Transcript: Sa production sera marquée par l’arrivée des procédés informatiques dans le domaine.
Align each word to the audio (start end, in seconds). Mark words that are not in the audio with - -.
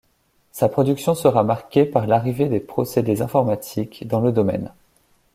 Sa 0.51 0.67
production 0.67 1.13
sera 1.13 1.43
marquée 1.43 1.85
par 1.85 2.07
l’arrivée 2.07 2.47
des 2.49 2.59
procédés 2.59 3.21
informatiques 3.21 4.07
dans 4.07 4.19
le 4.19 4.31
domaine. 4.31 4.73